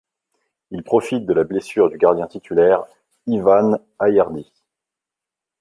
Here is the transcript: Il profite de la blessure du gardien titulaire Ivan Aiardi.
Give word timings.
Il 0.71 0.81
profite 0.81 1.27
de 1.27 1.33
la 1.35 1.43
blessure 1.43 1.91
du 1.91 1.99
gardien 1.99 2.25
titulaire 2.25 2.83
Ivan 3.27 3.77
Aiardi. 3.99 4.51